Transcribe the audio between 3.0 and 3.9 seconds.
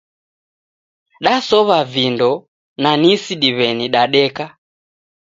ni isidiweni